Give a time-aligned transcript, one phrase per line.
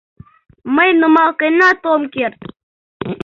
[0.75, 2.39] Мый нумал каенат ом керт!